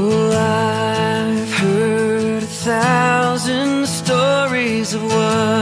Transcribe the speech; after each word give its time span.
Oh, 0.00 0.30
I've 0.30 1.52
heard 1.54 2.44
a 2.44 2.46
thousand 2.46 3.84
stories 3.88 4.94
of 4.94 5.02
what 5.02 5.57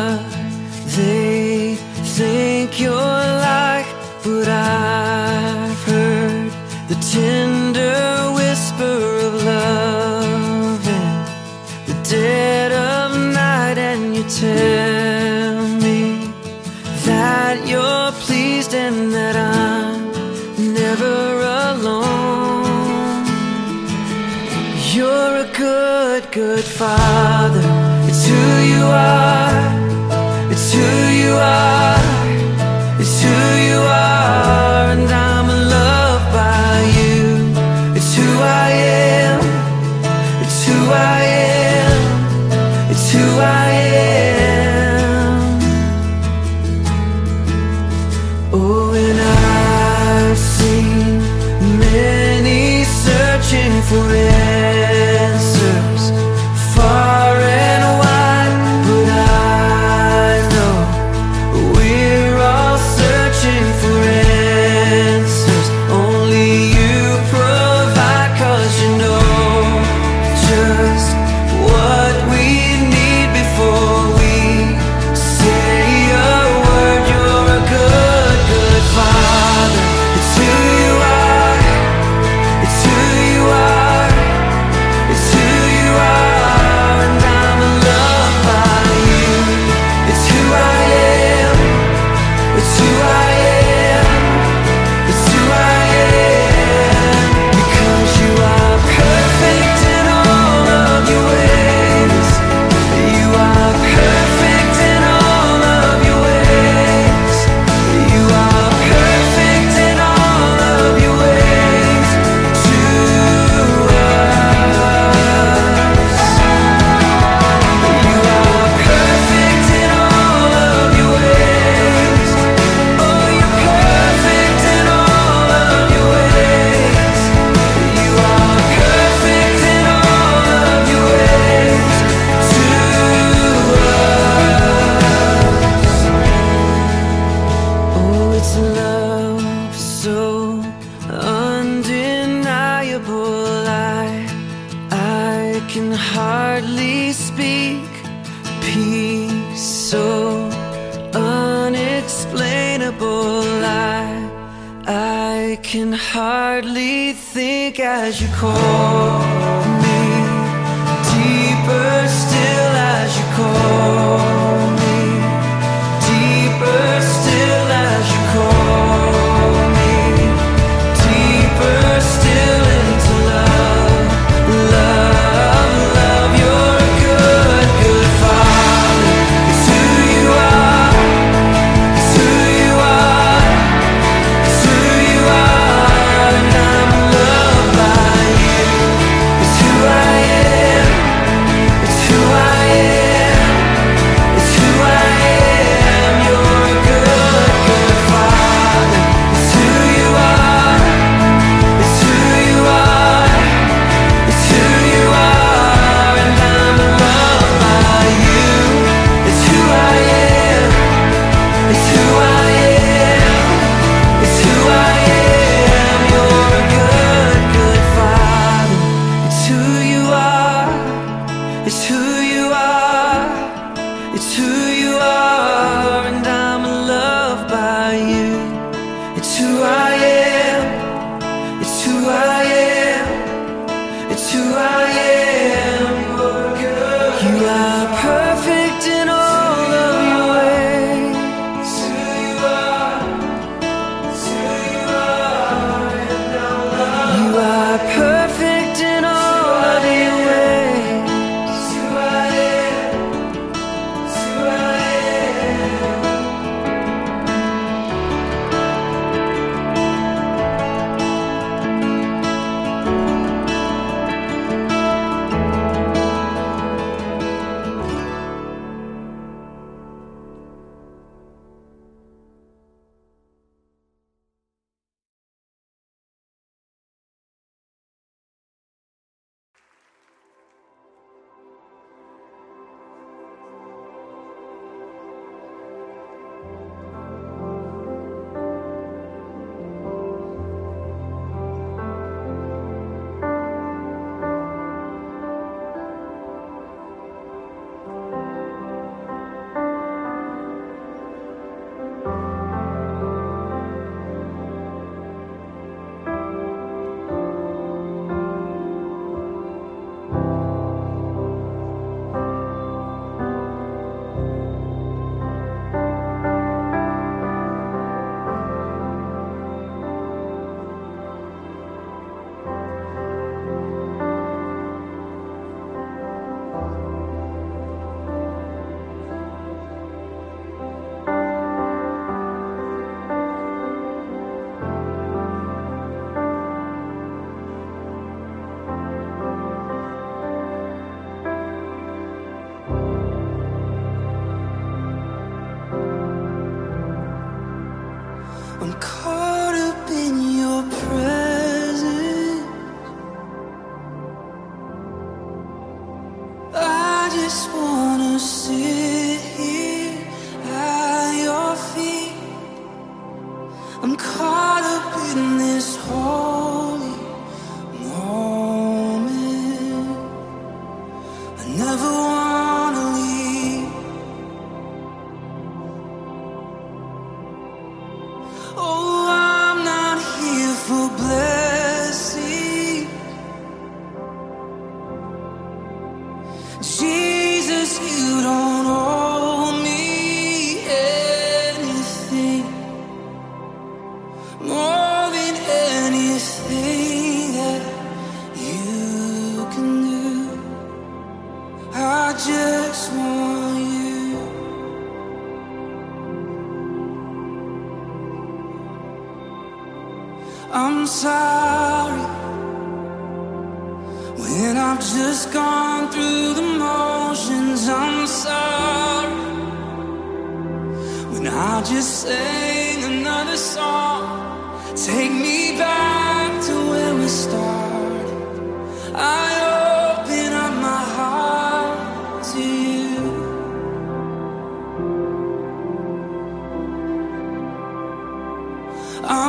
are. 31.39 31.75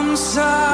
I'm 0.07 0.66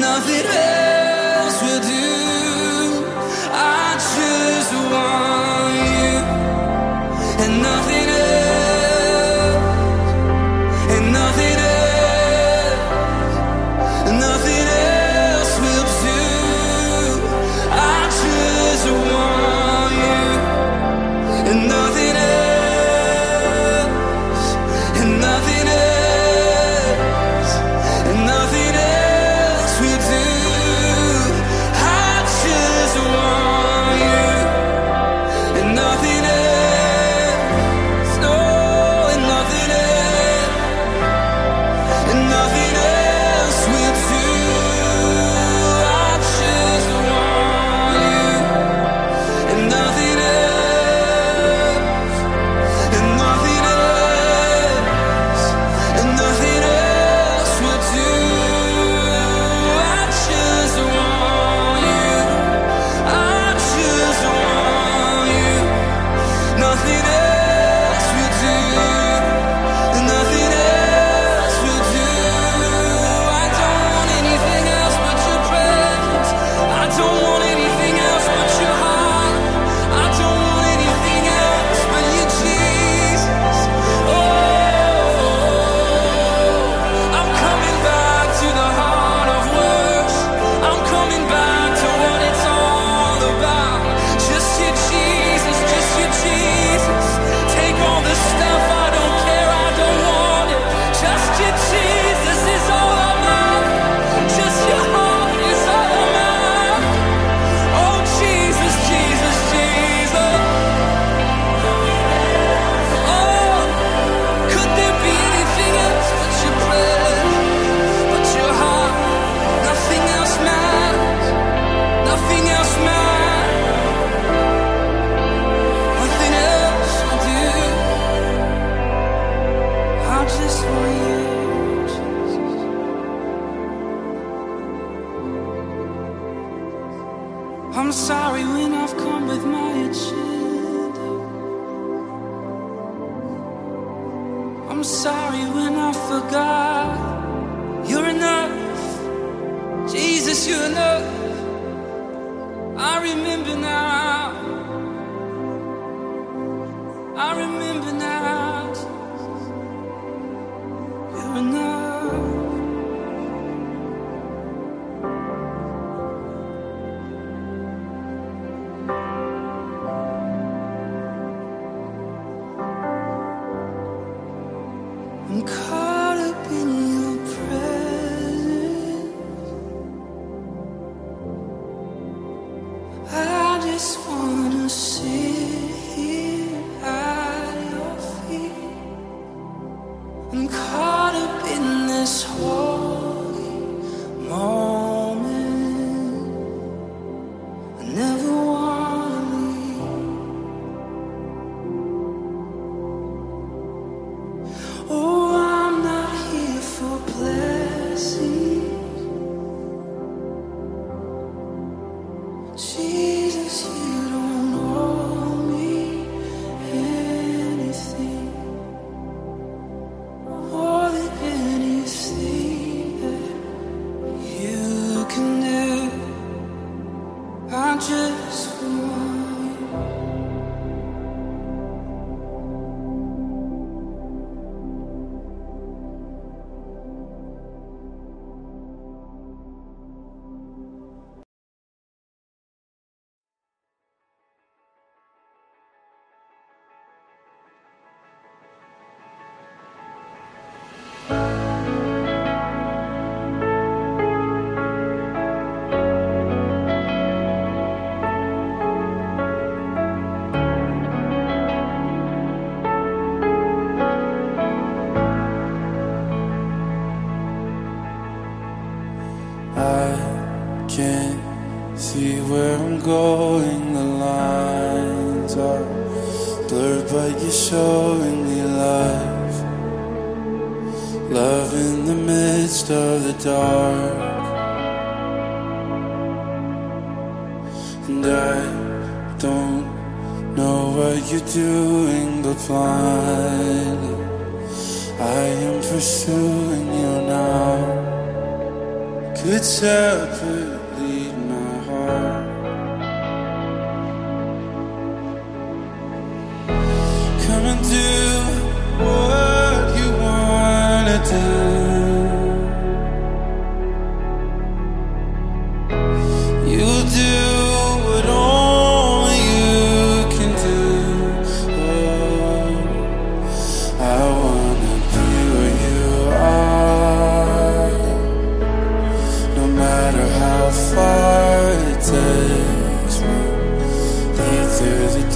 nothing 0.00 0.46
else, 0.46 1.62
will 1.62 1.80
do. 1.80 3.06
I 3.52 3.94
just 3.98 4.72
want 4.90 5.65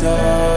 dark. 0.00 0.49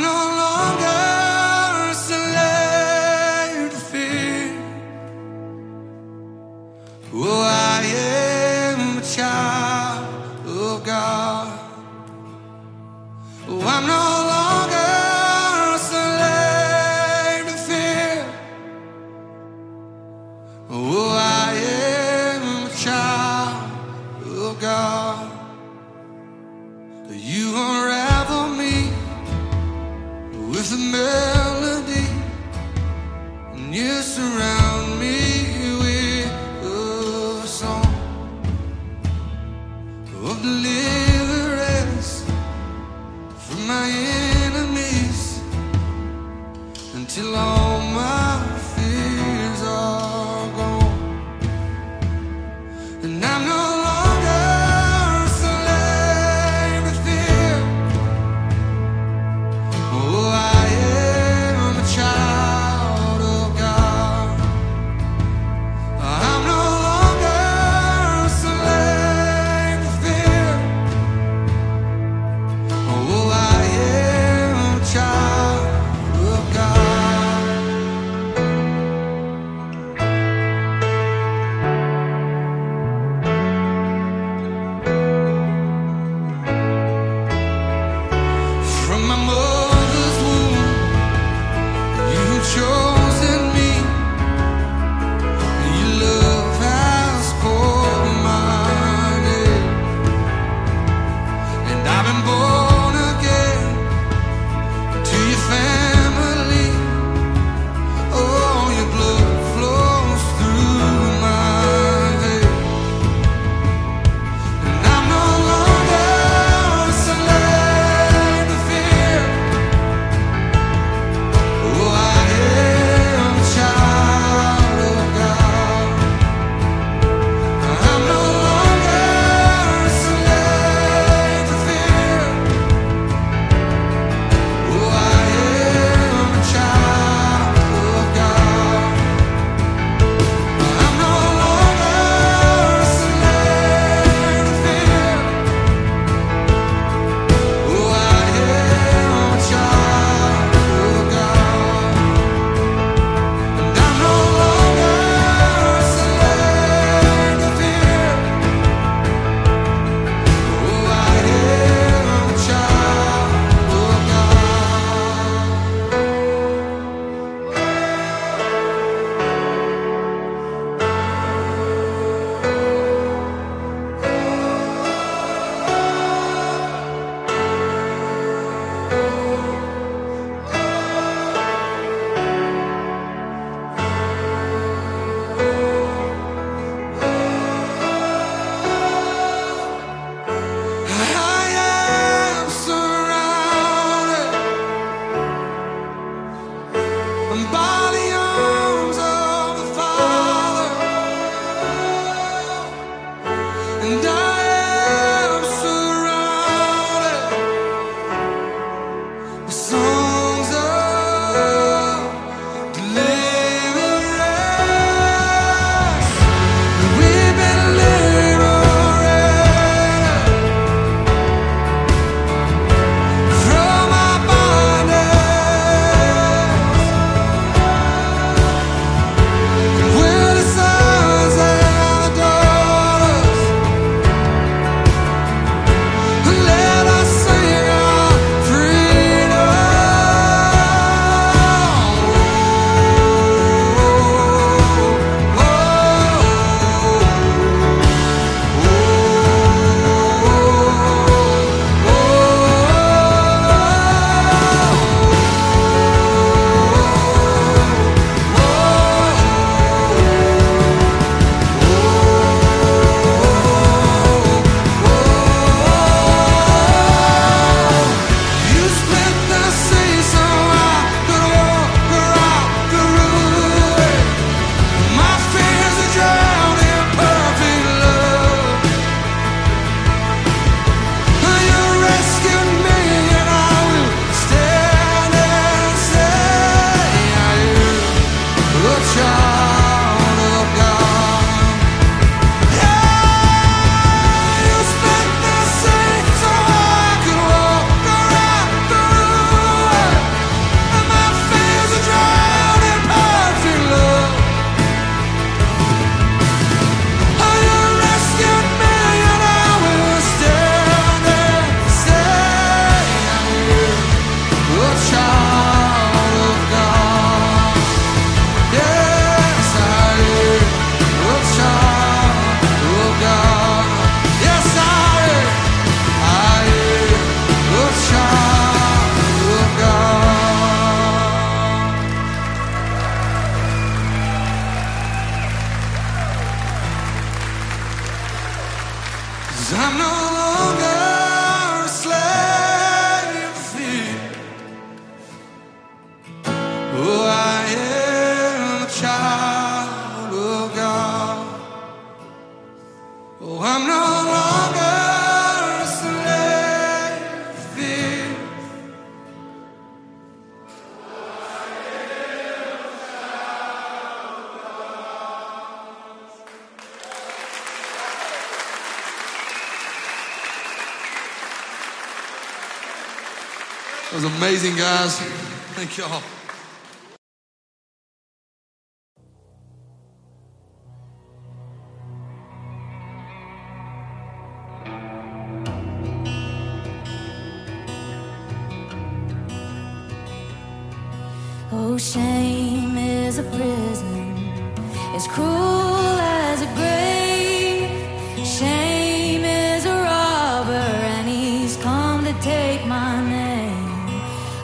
No 0.00 0.37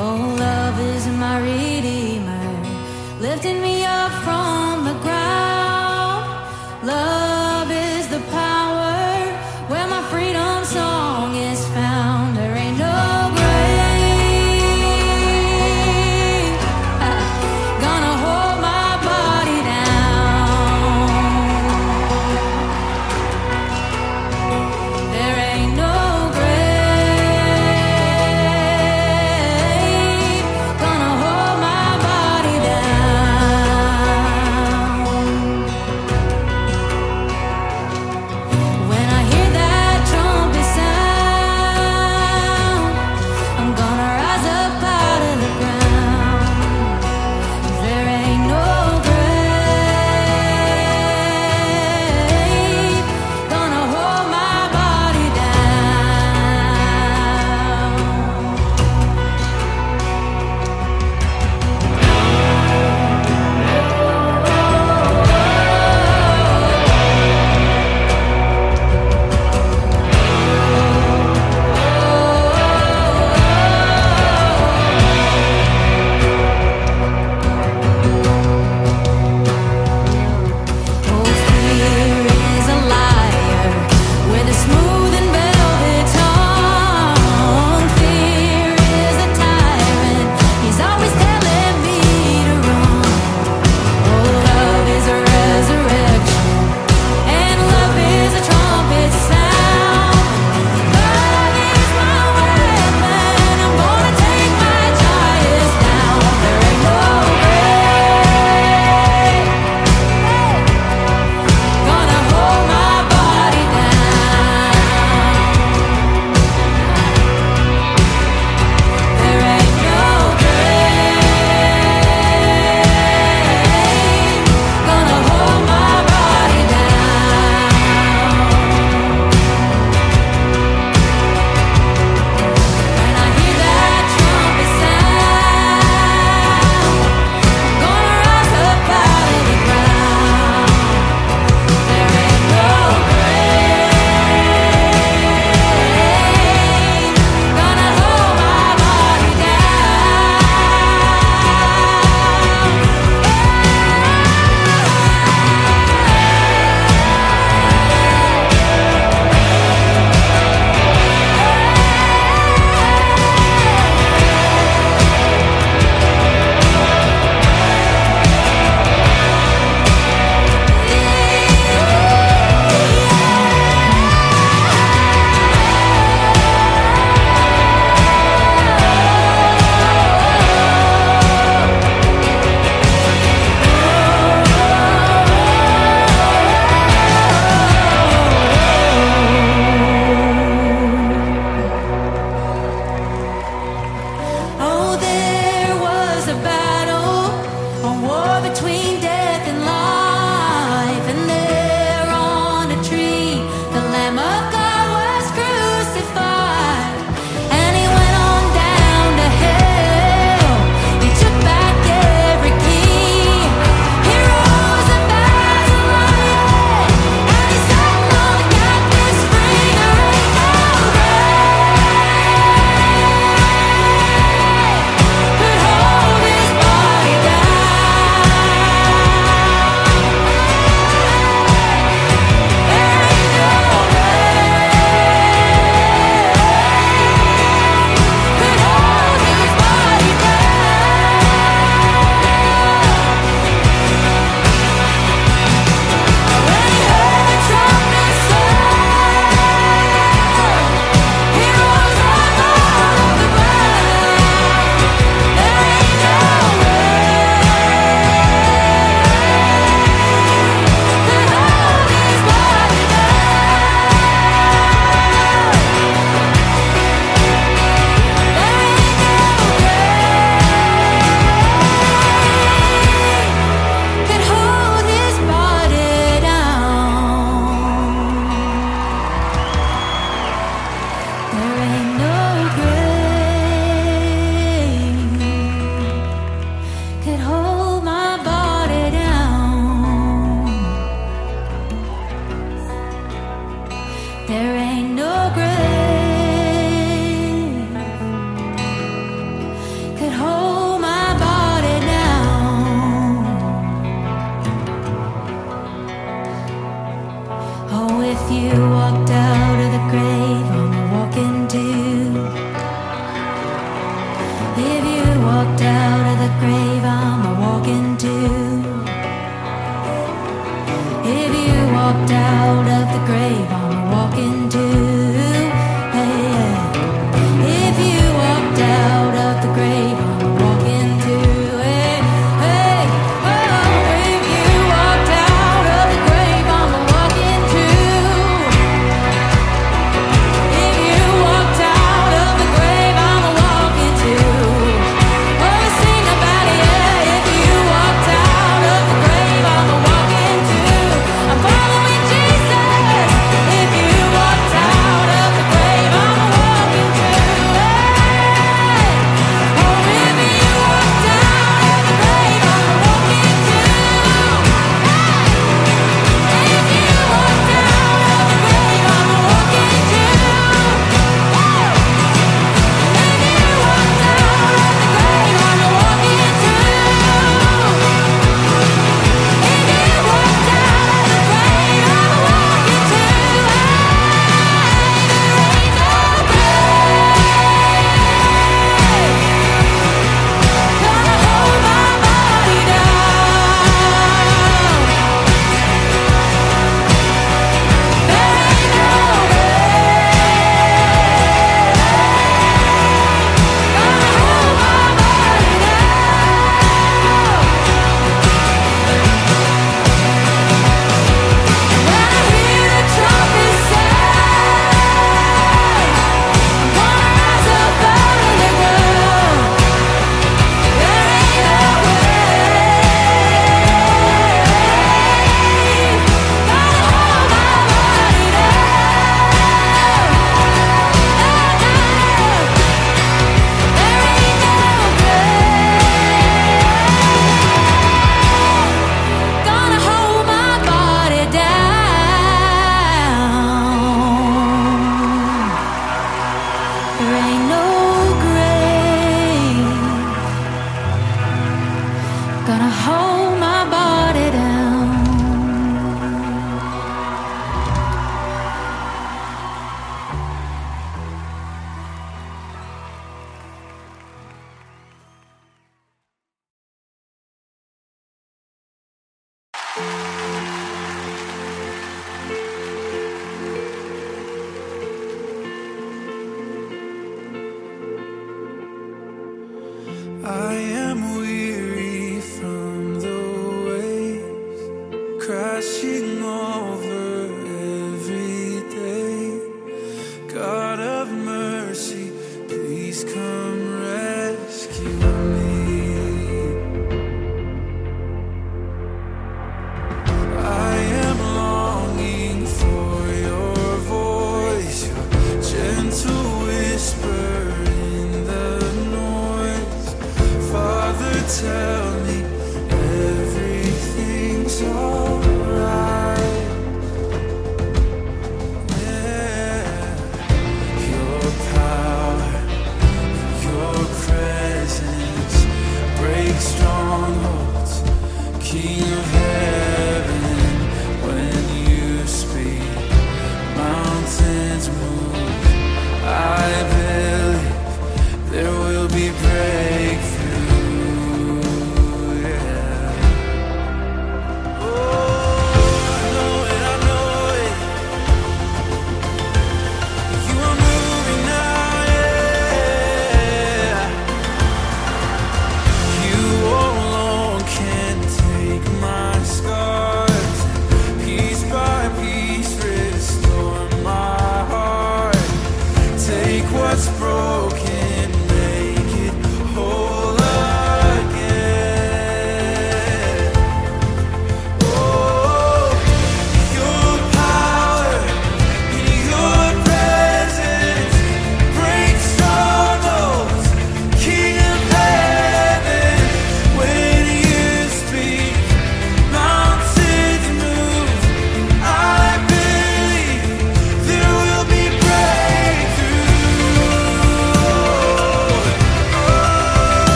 Oh, 0.00 0.36
love 0.38 0.78
is 0.78 1.08
my 1.08 1.40
redeemer, 1.40 3.18
lifting 3.20 3.60
me 3.60 3.77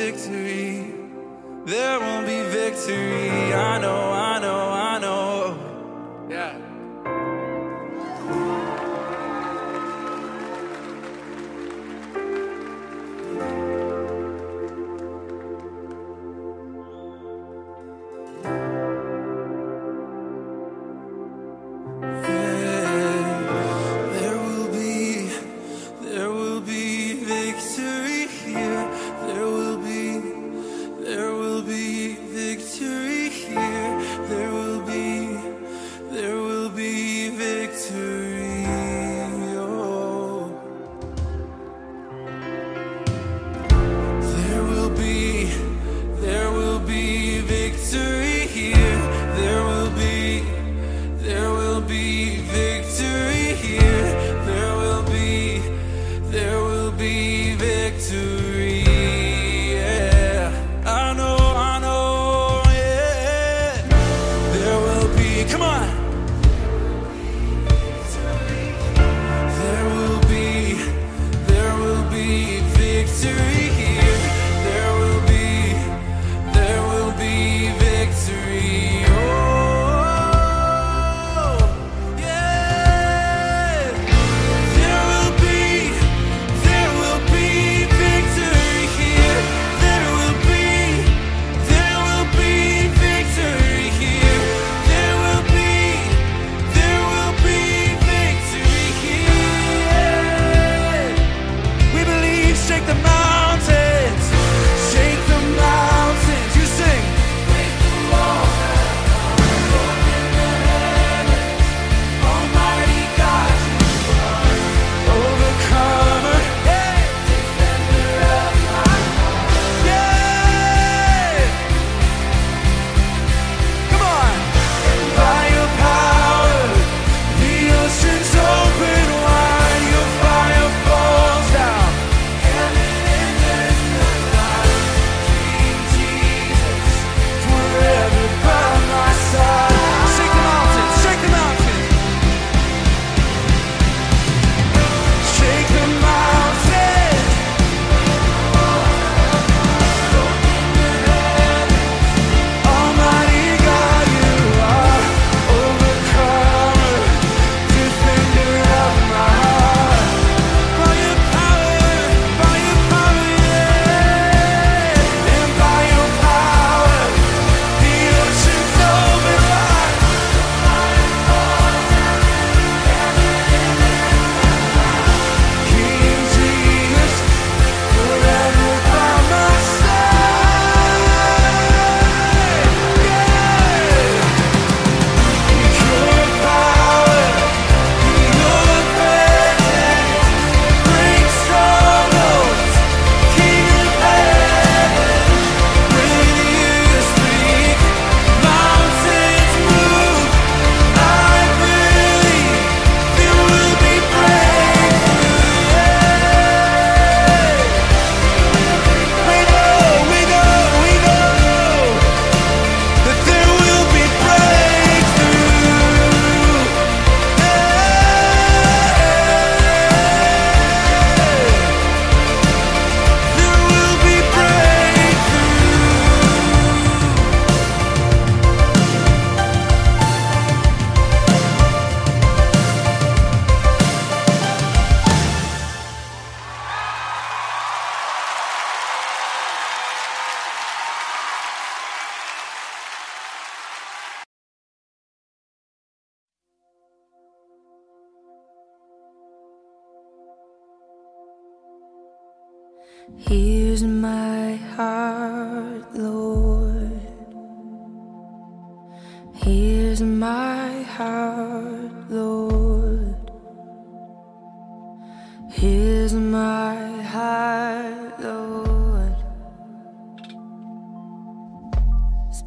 victory. 0.00 0.94
There 1.66 2.00
will 2.00 2.22
be 2.22 2.40
victory. 2.48 3.52
I 3.52 3.78
know, 3.78 3.78
I 3.78 3.78
know, 3.82 4.12
I 4.12 4.29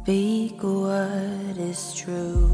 Speak 0.04 0.62
what 0.62 1.56
is 1.56 1.94
true. 1.94 2.53